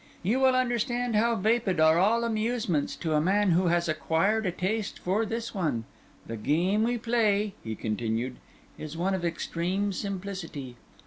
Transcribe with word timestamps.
You 0.23 0.39
will 0.39 0.55
understand 0.55 1.15
how 1.15 1.35
vapid 1.35 1.79
are 1.79 1.99
all 1.99 2.23
amusements 2.23 2.95
to 2.95 3.13
a 3.13 3.21
man 3.21 3.51
who 3.51 3.67
has 3.67 3.87
acquired 3.87 4.47
a 4.47 4.51
taste 4.51 4.97
for 4.97 5.27
this 5.27 5.53
one. 5.53 5.83
The 6.25 6.37
game 6.37 6.81
we 6.81 6.97
play," 6.97 7.53
he 7.63 7.75
continued, 7.75 8.37
"is 8.79 8.97
one 8.97 9.13
of 9.13 9.23
extreme 9.23 9.93
simplicity. 9.93 10.75